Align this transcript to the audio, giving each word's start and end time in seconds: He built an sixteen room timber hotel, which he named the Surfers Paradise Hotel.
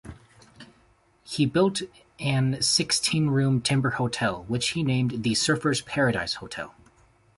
He 1.23 1.45
built 1.45 1.83
an 2.19 2.59
sixteen 2.59 3.27
room 3.29 3.61
timber 3.61 3.91
hotel, 3.91 4.45
which 4.47 4.69
he 4.69 4.81
named 4.81 5.21
the 5.21 5.33
Surfers 5.33 5.85
Paradise 5.85 6.33
Hotel. 6.33 6.73